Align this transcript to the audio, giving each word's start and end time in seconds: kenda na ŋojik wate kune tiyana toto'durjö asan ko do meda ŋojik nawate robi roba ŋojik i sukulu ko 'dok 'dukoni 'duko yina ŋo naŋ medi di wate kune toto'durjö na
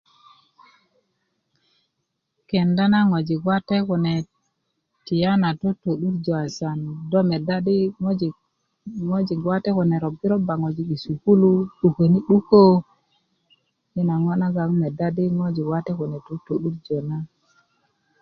kenda 2.49 2.83
na 2.91 2.99
ŋojik 3.09 3.41
wate 3.47 3.77
kune 3.87 4.13
tiyana 5.05 5.49
toto'durjö 5.61 6.33
asan 6.45 6.79
ko 6.89 6.93
do 7.11 7.19
meda 7.29 7.55
ŋojik 8.03 9.33
nawate 9.43 9.69
robi 10.03 10.25
roba 10.31 10.53
ŋojik 10.61 10.89
i 10.95 10.97
sukulu 11.05 11.51
ko 11.57 11.63
'dok 11.71 11.79
'dukoni 11.95 12.19
'duko 12.23 12.61
yina 13.93 14.15
ŋo 14.23 14.31
naŋ 14.39 14.71
medi 14.81 15.07
di 15.55 15.63
wate 15.71 15.91
kune 15.97 16.17
toto'durjö 16.27 16.97
na 17.09 17.17